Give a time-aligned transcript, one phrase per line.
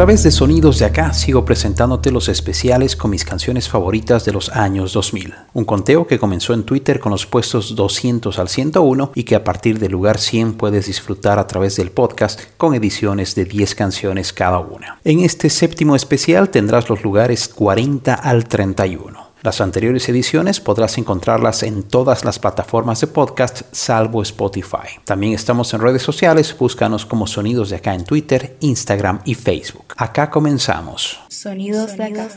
[0.00, 4.48] Través de Sonidos de acá sigo presentándote los especiales con mis canciones favoritas de los
[4.48, 5.34] años 2000.
[5.52, 9.44] Un conteo que comenzó en Twitter con los puestos 200 al 101 y que a
[9.44, 14.32] partir del lugar 100 puedes disfrutar a través del podcast con ediciones de 10 canciones
[14.32, 14.98] cada una.
[15.04, 19.19] En este séptimo especial tendrás los lugares 40 al 31.
[19.42, 25.00] Las anteriores ediciones podrás encontrarlas en todas las plataformas de podcast salvo Spotify.
[25.06, 29.94] También estamos en redes sociales, búscanos como Sonidos de Acá en Twitter, Instagram y Facebook.
[29.96, 31.20] Acá comenzamos.
[31.30, 32.28] Sonidos de Acá.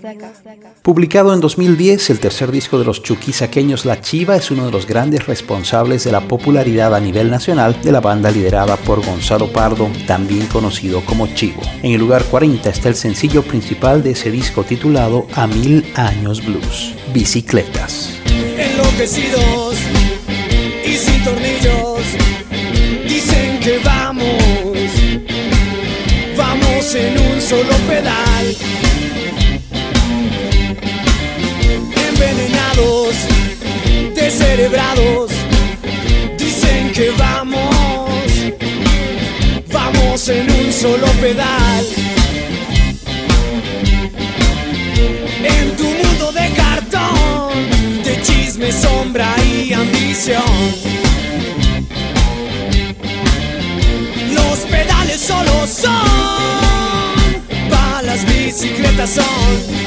[0.82, 4.88] Publicado en 2010, el tercer disco de los chuquisaqueños La Chiva es uno de los
[4.88, 9.90] grandes responsables de la popularidad a nivel nacional de la banda liderada por Gonzalo Pardo,
[10.08, 11.64] también conocido como Chivo.
[11.82, 16.46] En el lugar 40 está el sencillo principal de ese disco titulado A Mil Años
[16.46, 18.10] Blues bicicletas.
[18.58, 19.76] Enloquecidos
[20.86, 22.02] y sin tornillos,
[23.08, 24.90] dicen que vamos,
[26.36, 28.56] vamos en un solo pedal.
[32.10, 33.16] Envenenados,
[34.16, 35.32] descerebrados,
[36.38, 38.26] dicen que vamos,
[39.72, 41.83] vamos en un solo pedal.
[55.84, 59.83] Son, para las bicicletas son.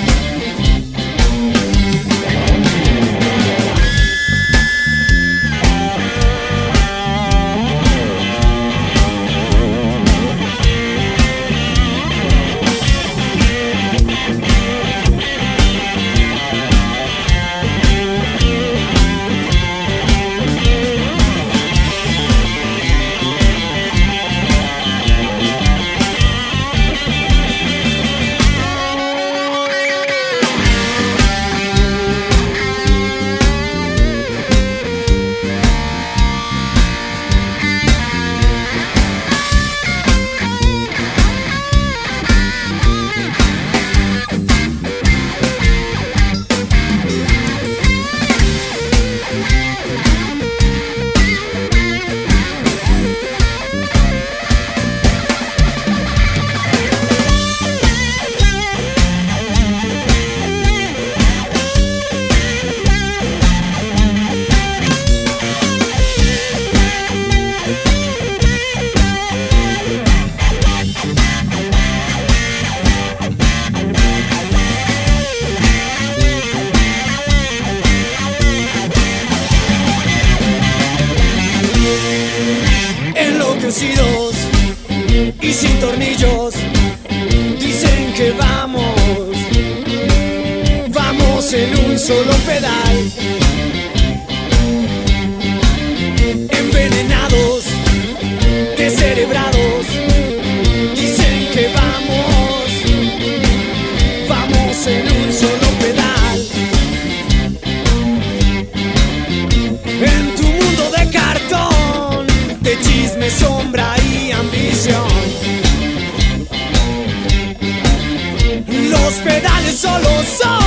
[119.20, 120.65] pedales solo son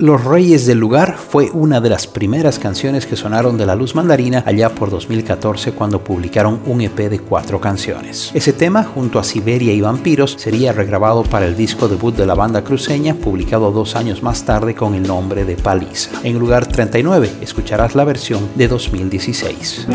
[0.00, 3.96] Los Reyes del Lugar fue una de las primeras canciones que sonaron de la luz
[3.96, 8.30] mandarina allá por 2014 cuando publicaron un EP de cuatro canciones.
[8.32, 12.36] Ese tema, junto a Siberia y Vampiros, sería regrabado para el disco debut de la
[12.36, 16.12] banda cruceña, publicado dos años más tarde con el nombre de Paliza.
[16.22, 19.88] En lugar 39 escucharás la versión de 2016.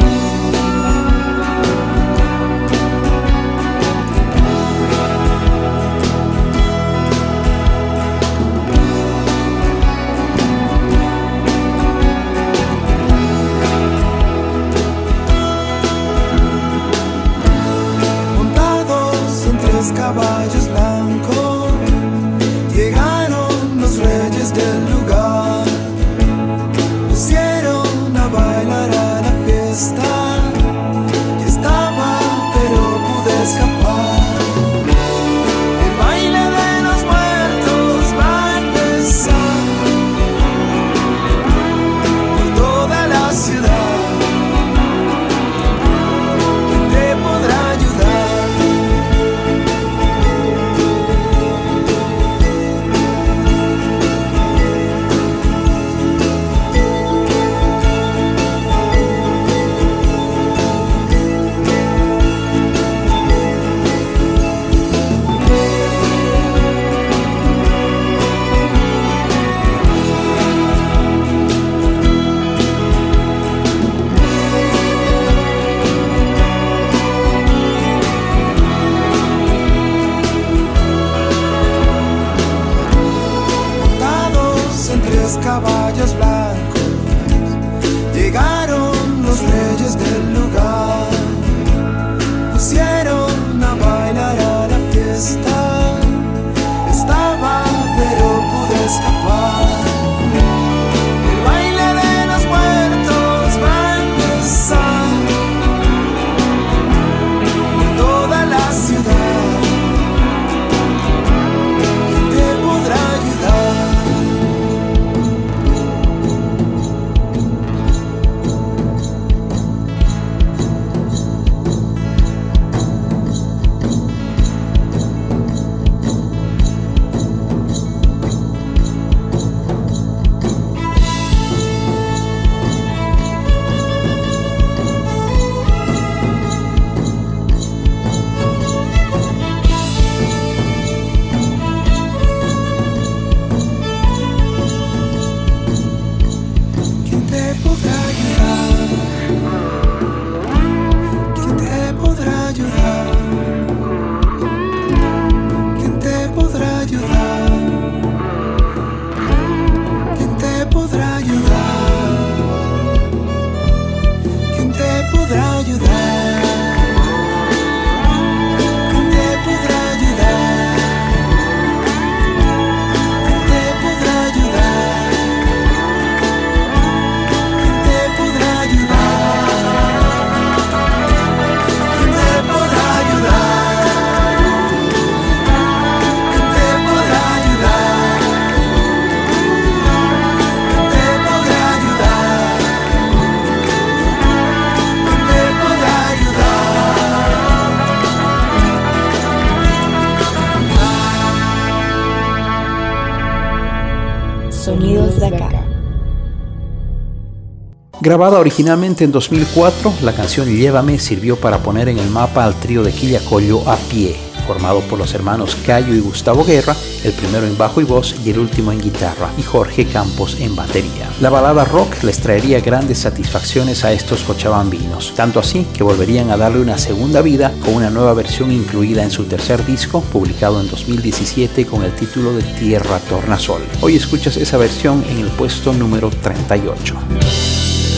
[208.03, 212.83] Grabada originalmente en 2004, la canción Llévame sirvió para poner en el mapa al trío
[212.83, 217.57] de Quillacollo a pie, formado por los hermanos Cayo y Gustavo Guerra, el primero en
[217.57, 221.09] bajo y voz y el último en guitarra, y Jorge Campos en batería.
[221.21, 226.35] La balada rock les traería grandes satisfacciones a estos cochabambinos, tanto así que volverían a
[226.35, 230.67] darle una segunda vida con una nueva versión incluida en su tercer disco, publicado en
[230.67, 233.61] 2017 con el título de Tierra Tornasol.
[233.79, 237.52] Hoy escuchas esa versión en el puesto número 38.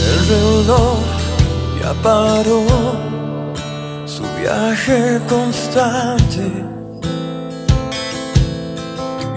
[0.07, 0.99] El reloj
[1.81, 2.63] ya paró
[4.05, 6.47] su viaje constante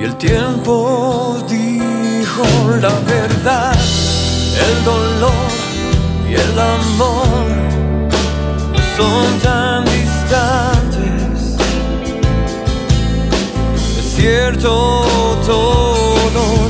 [0.00, 2.44] y el tiempo dijo
[2.80, 3.74] la verdad,
[4.66, 5.50] el dolor
[6.28, 7.48] y el amor
[8.96, 11.56] son tan distantes.
[13.98, 15.02] Es cierto,
[15.44, 16.68] todo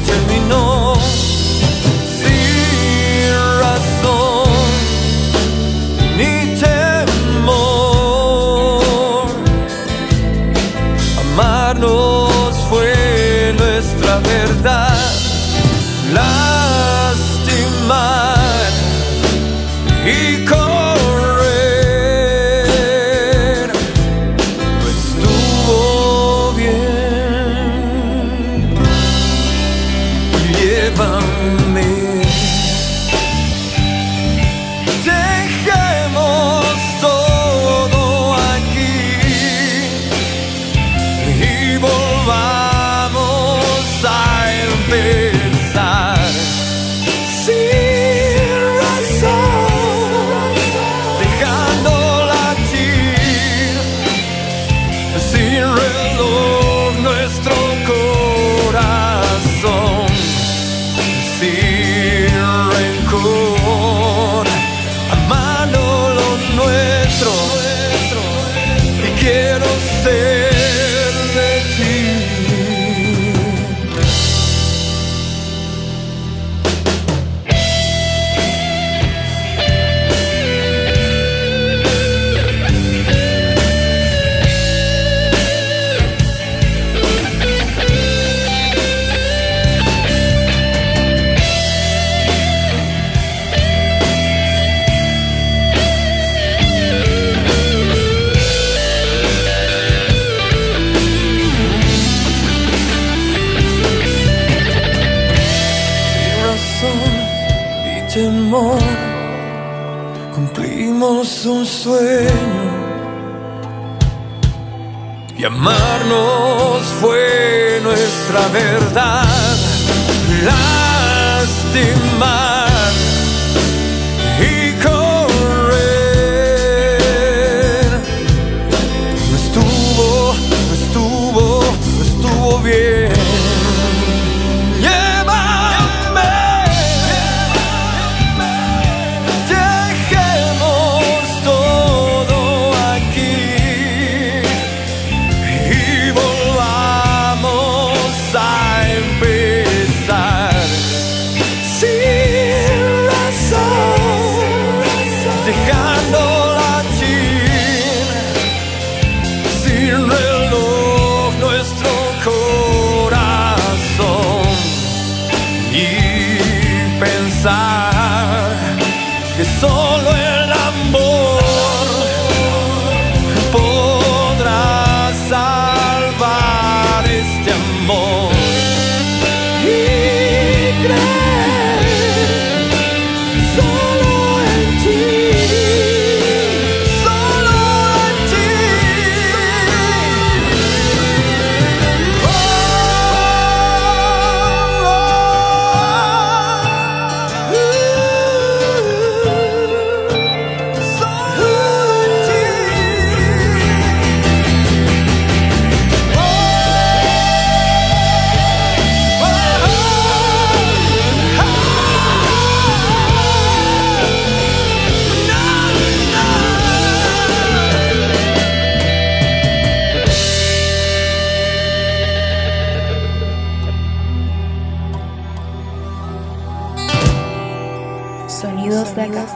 [228.40, 229.26] Sonidos de acá.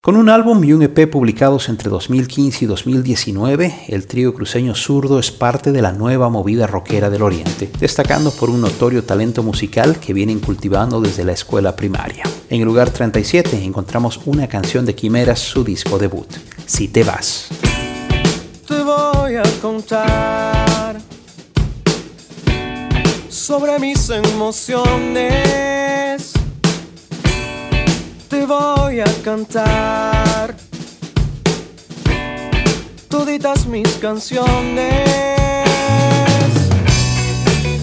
[0.00, 5.18] Con un álbum y un EP publicados entre 2015 y 2019, el trío cruceño zurdo
[5.18, 10.00] es parte de la nueva movida rockera del Oriente, destacando por un notorio talento musical
[10.00, 12.24] que vienen cultivando desde la escuela primaria.
[12.48, 16.32] En el lugar 37 encontramos una canción de Quimeras, su disco debut,
[16.64, 17.48] Si te vas.
[18.66, 20.98] Te voy a contar
[23.28, 25.71] sobre mis emociones
[28.52, 30.54] voy a cantar
[33.08, 35.08] toditas mis canciones.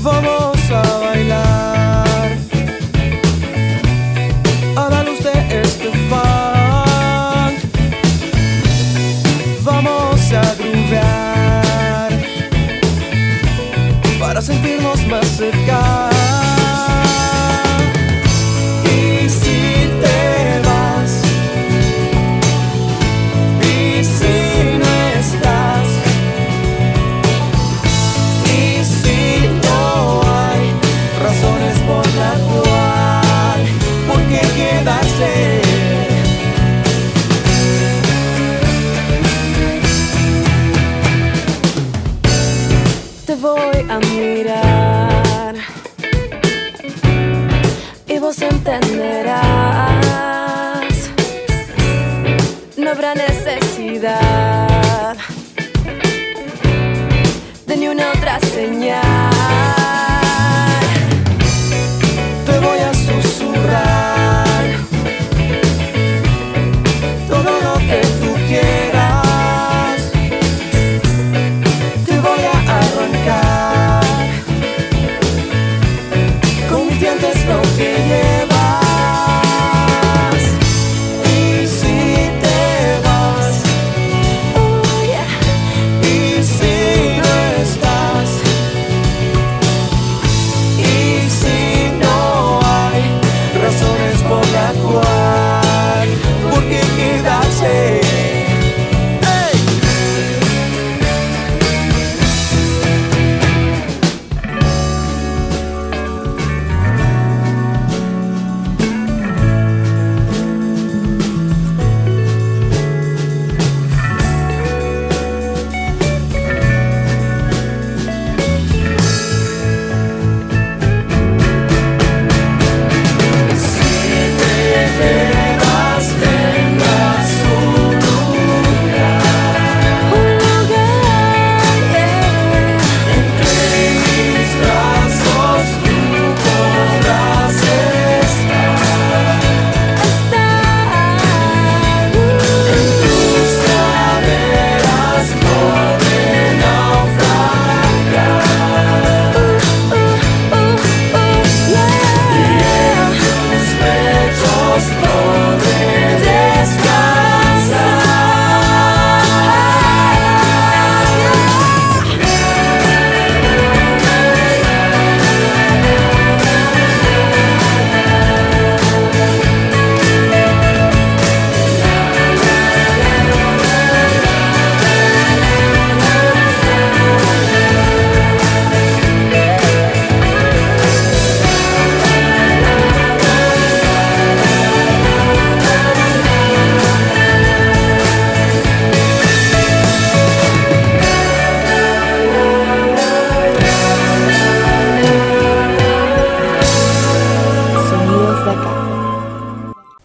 [0.02, 2.38] Vamos a bailar
[4.76, 7.58] a la luz de este funk.
[9.64, 12.12] Vamos a grubear
[14.20, 16.19] para sentirnos más cerca.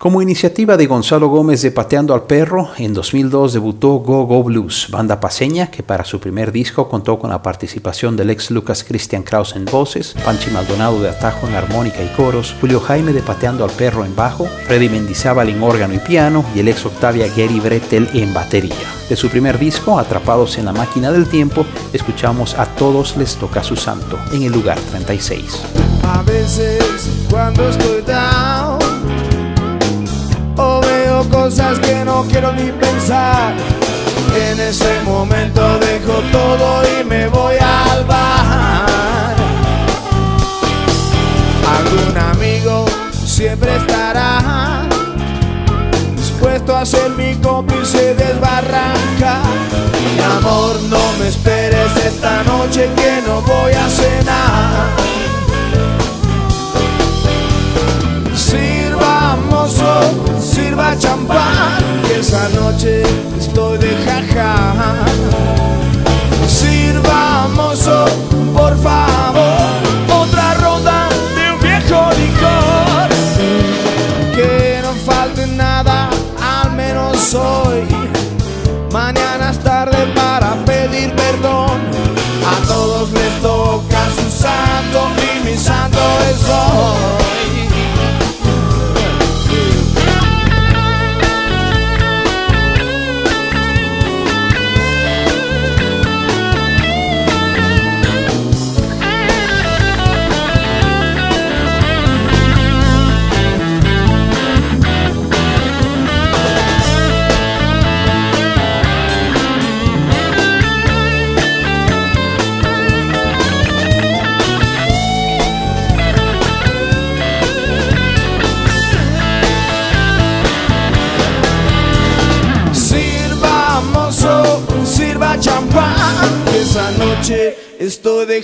[0.05, 4.89] Como iniciativa de Gonzalo Gómez de Pateando al Perro, en 2002 debutó Go Go Blues,
[4.91, 9.23] banda paseña que para su primer disco contó con la participación del ex Lucas Christian
[9.23, 13.65] Kraus en voces, Panchi Maldonado de Atajo en armónica y coros, Julio Jaime de Pateando
[13.65, 17.61] al Perro en bajo, Freddy Mendizábal en órgano y piano y el ex Octavia Gary
[17.61, 18.75] Bretel en batería.
[19.09, 23.65] De su primer disco, Atrapados en la Máquina del Tiempo, escuchamos A Todos les toca
[23.65, 25.63] su santo, en el lugar 36.
[26.03, 28.03] A veces cuando estoy
[31.27, 33.53] cosas que no quiero ni pensar.
[34.35, 39.35] En ese momento dejo todo y me voy al bar.
[41.79, 44.89] Algún amigo siempre estará
[46.17, 49.41] dispuesto a ser mi cómplice desbarranca.
[50.17, 55.05] Mi amor, no me esperes esta noche que no voy a cenar.
[60.55, 63.03] Sirva champán, que esa noche
[63.37, 65.05] estoy de jaja.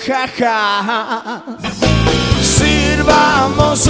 [0.07, 1.43] Jaja.
[2.43, 3.89] Sirvamos,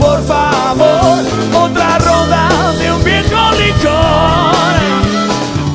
[0.00, 1.24] por favor,
[1.54, 4.52] otra ronda de un viejo licor.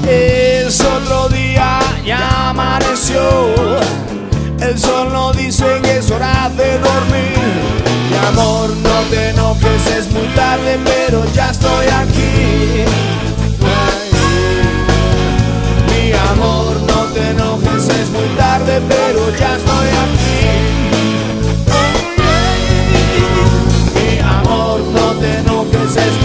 [0.07, 3.55] Es otro día, ya amaneció.
[4.59, 7.87] El sol no dice que es hora de dormir.
[8.09, 12.16] Mi amor, no te enojes, es muy tarde, pero ya estoy aquí.
[19.37, 20.49] Pero ya estoy aquí.
[23.95, 26.17] Mi amor, no te enojes, es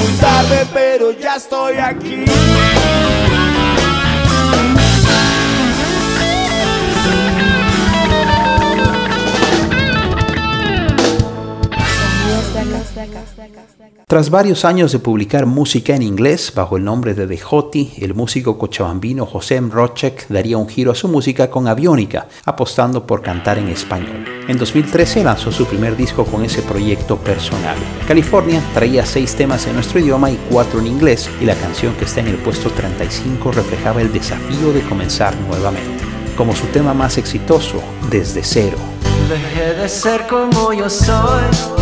[14.12, 18.12] Tras varios años de publicar música en inglés bajo el nombre de The Hoti, el
[18.12, 19.70] músico cochabambino José M.
[19.72, 24.26] Rochek daría un giro a su música con Aviónica, apostando por cantar en español.
[24.48, 27.78] En 2013 lanzó su primer disco con ese proyecto personal.
[28.06, 32.04] California traía seis temas en nuestro idioma y cuatro en inglés, y la canción que
[32.04, 36.04] está en el puesto 35 reflejaba el desafío de comenzar nuevamente.
[36.36, 38.76] Como su tema más exitoso, Desde Cero.
[39.30, 41.81] Dejé de ser como yo soy.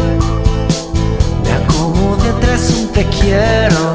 [2.60, 3.94] Tras un te quiero.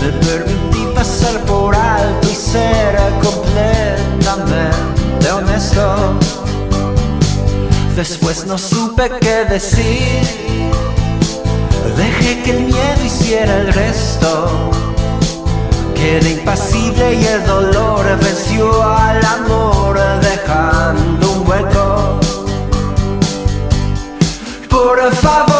[0.00, 6.14] Me permití pasar por alto y ser completamente honesto.
[7.96, 10.22] Después no supe qué decir.
[11.98, 14.70] Dejé que el miedo hiciera el resto.
[15.94, 22.18] Quedé impasible y el dolor venció al amor dejando un hueco.
[24.70, 25.51] Por favor,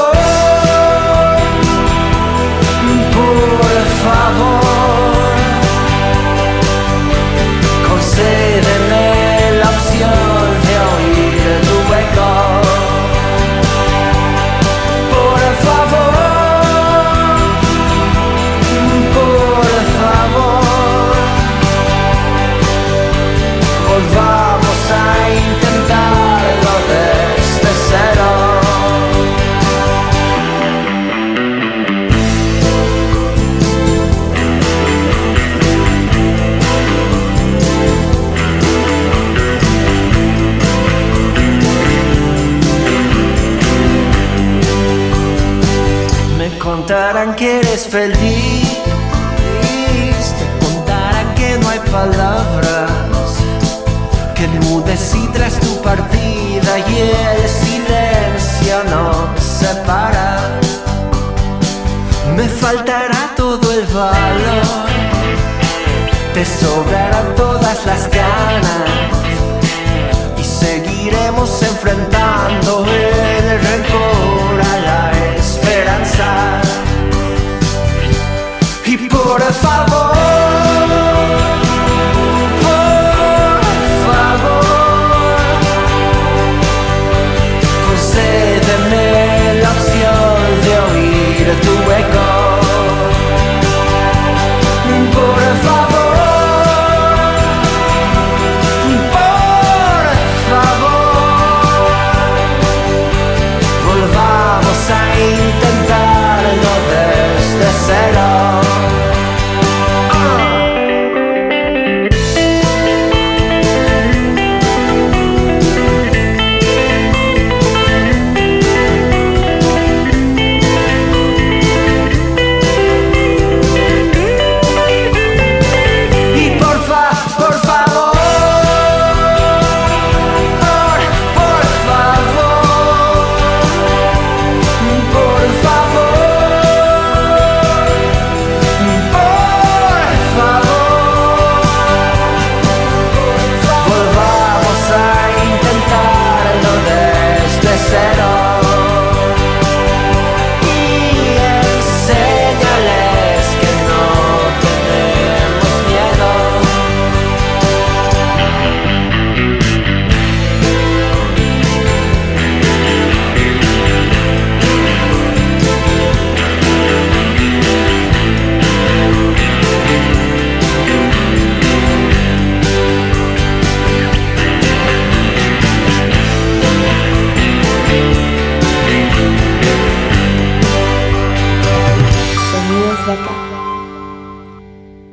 [47.92, 48.78] feliz,
[50.38, 52.90] te contarán que no hay palabras,
[54.34, 60.58] que enmudecí tras tu partida y el silencio nos separa.
[62.34, 64.88] Me faltará todo el valor,
[66.32, 68.88] te sobrarán todas las ganas
[70.38, 76.71] y seguiremos enfrentando el rencor a la esperanza.
[79.32, 80.11] Por favor,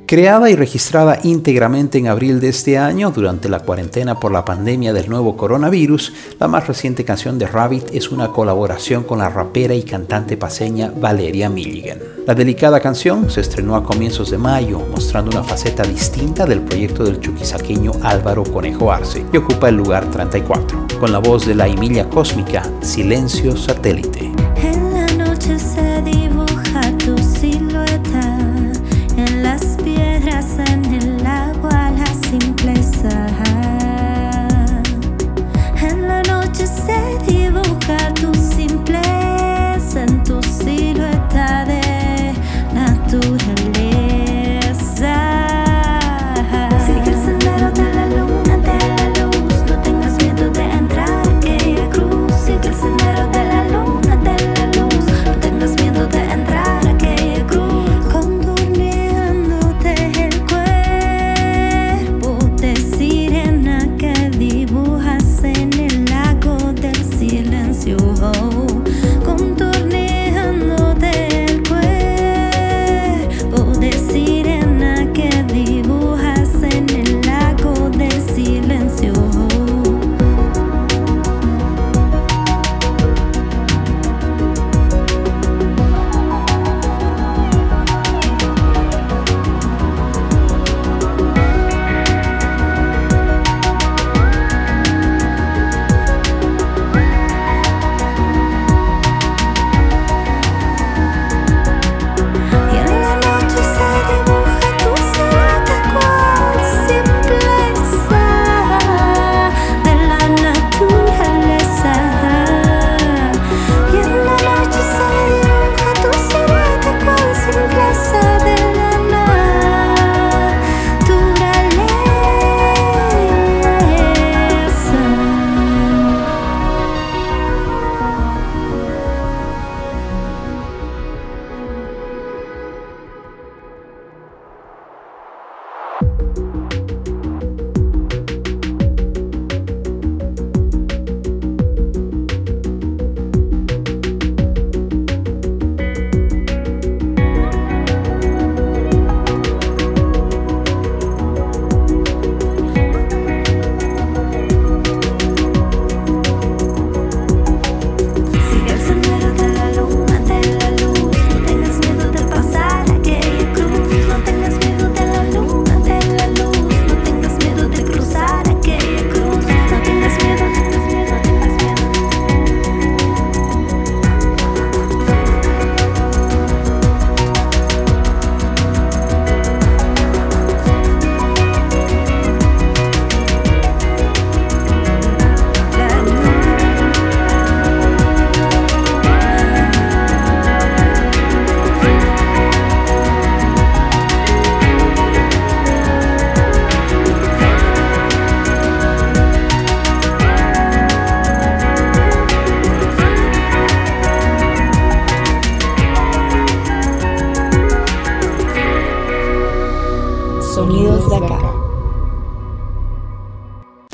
[0.10, 4.91] Creada y registrada íntegramente en abril de este año, durante la cuarentena por la pandemia
[4.91, 9.76] del nuevo coronavirus, la más reciente canción de Rabbit es una colaboración con la rapera
[9.76, 12.00] y cantante paseña Valeria Milligan.
[12.26, 17.04] La delicada canción se estrenó a comienzos de mayo, mostrando una faceta distinta del proyecto
[17.04, 21.67] del chuquisaqueño Álvaro Conejo Arce, y ocupa el lugar 34, con la voz de la
[21.67, 24.38] Emilia Cósmica, Silencio Satélite.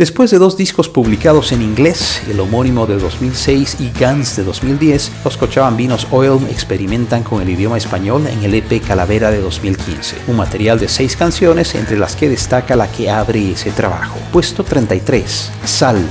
[0.06, 5.12] Después de dos discos publicados en inglés, el homónimo de 2006 y Guns de 2010,
[5.24, 10.38] los Cochabambinos Oil experimentan con el idioma español en el EP Calavera de 2015, un
[10.38, 14.20] material de seis canciones entre las que destaca la que abre ese trabajo.
[14.32, 16.08] Puesto 33, Sal.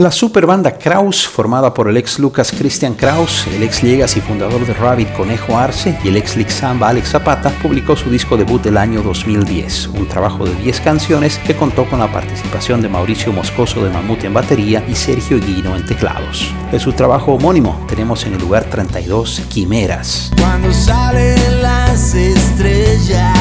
[0.00, 4.72] La superbanda Kraus, formada por el ex Lucas Christian Kraus, el ex Legacy fundador de
[4.72, 8.78] Rabbit Conejo Arce y el ex Lick Samba Alex Zapata, publicó su disco debut del
[8.78, 13.84] año 2010, un trabajo de 10 canciones que contó con la participación de Mauricio Moscoso
[13.84, 16.50] de Mamut en batería y Sergio Guino en teclados.
[16.72, 20.32] De su trabajo homónimo tenemos en el lugar 32 Quimeras.
[20.38, 23.36] Cuando salen las estrellas,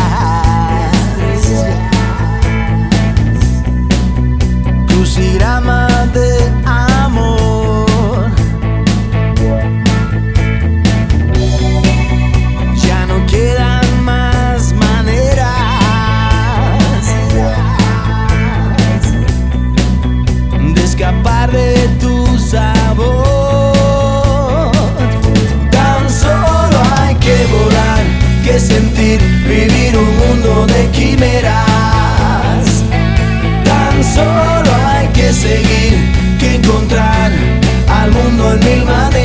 [28.52, 32.66] que sentir, vivir un mundo de quimeras.
[33.64, 35.94] Tan solo hay que seguir,
[36.40, 37.32] que encontrar
[37.88, 39.19] al mundo en mil maneras.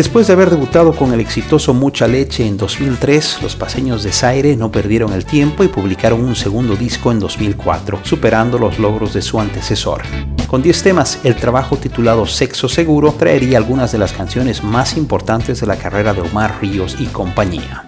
[0.00, 4.56] Después de haber debutado con el exitoso Mucha Leche en 2003, los paseños de Zaire
[4.56, 9.20] no perdieron el tiempo y publicaron un segundo disco en 2004, superando los logros de
[9.20, 10.00] su antecesor.
[10.46, 15.60] Con 10 temas, el trabajo titulado Sexo Seguro traería algunas de las canciones más importantes
[15.60, 17.84] de la carrera de Omar Ríos y compañía.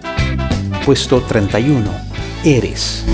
[0.85, 1.89] Puesto 31,
[2.43, 3.05] Eres.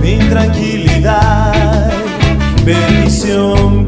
[0.00, 0.18] Mi
[2.64, 3.84] bendición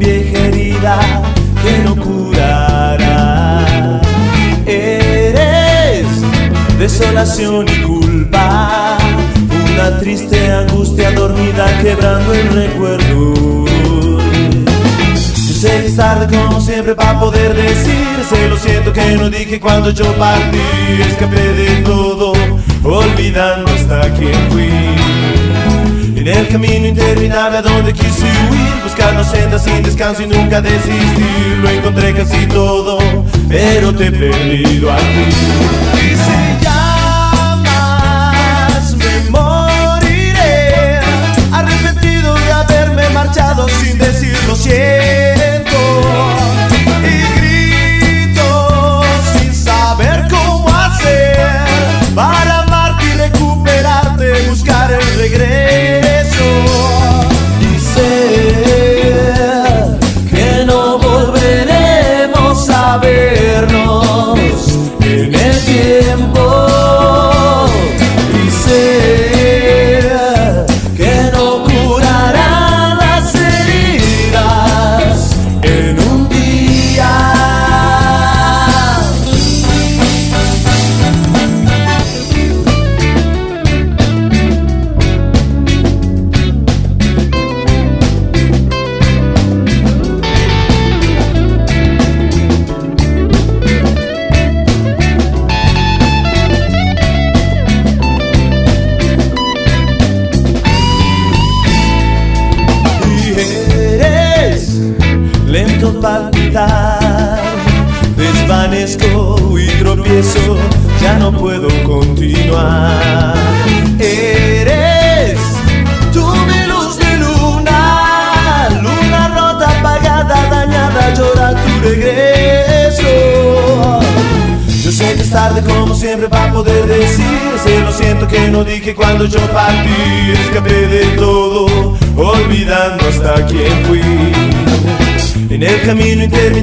[6.77, 8.97] desolación y culpa,
[9.73, 13.65] una triste angustia dormida quebrando el recuerdo.
[15.47, 19.59] Yo sé que es tarde como siempre para poder decirse Lo siento que no dije
[19.59, 20.59] cuando yo partí
[21.09, 22.33] Escapé de todo,
[22.83, 24.69] olvidando hasta quién fui
[26.15, 31.57] En el camino interminable a donde quise huir Buscando sendas sin descanso y nunca desistir
[31.63, 32.99] Lo encontré casi todo,
[33.49, 35.96] pero te he perdido a ti
[43.65, 45.26] sin decirlo siempre.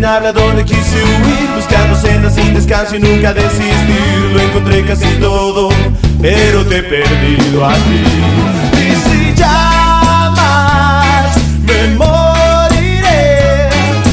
[0.05, 4.31] Interminable donde quise huir Buscando sendas sin descanso y nunca desistir.
[4.33, 5.71] Lo encontré casi todo,
[6.21, 8.03] pero te he perdido a ti.
[8.77, 13.69] Y si llamas, me moriré.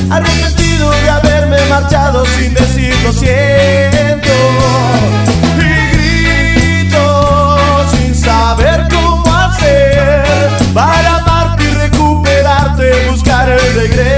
[0.10, 4.32] Arrepentido de haberme marchado sin decir lo siento.
[5.58, 10.24] Y grito sin saber cómo hacer
[10.74, 14.11] Para amarte y recuperarte, buscar el regreso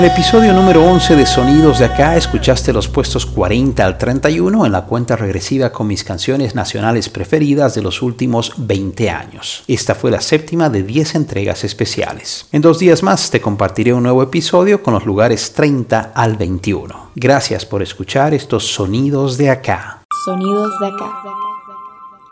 [0.00, 4.72] el episodio número 11 de Sonidos de Acá escuchaste los puestos 40 al 31 en
[4.72, 9.62] la cuenta regresiva con mis canciones nacionales preferidas de los últimos 20 años.
[9.68, 12.46] Esta fue la séptima de 10 entregas especiales.
[12.50, 17.10] En dos días más te compartiré un nuevo episodio con los lugares 30 al 21.
[17.14, 20.02] Gracias por escuchar estos Sonidos de Acá.
[20.24, 21.49] Sonidos de acá.